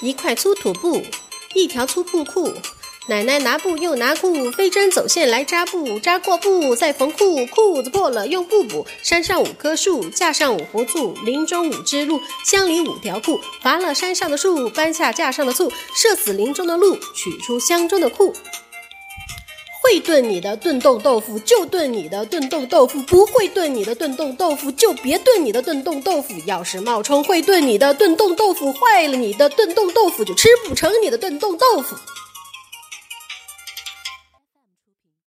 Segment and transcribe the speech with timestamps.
[0.00, 1.02] 一块粗土布，
[1.54, 2.52] 一条粗布裤。
[3.08, 8.84] 奶奶拿布又拿裤，飞针走线来扎布，扎过布再缝裤，裤子破了用布补。
[9.02, 13.40] 山上五棵树，架上五壶醋，林中五只鹿，乡里五条裤。
[13.62, 18.34] 伐了山上的树，搬下架上的醋，射死林中的鹿，取出乡中的裤。
[20.00, 26.34] 炖你的炖冻豆腐就炖你的炖冻豆腐，不会炖你的炖冻豆腐就别炖你的炖冻豆腐。
[26.46, 31.96] 要是冒充会炖你的炖冻豆腐，坏了你的炖冻豆腐就吃不成你的炖冻豆腐。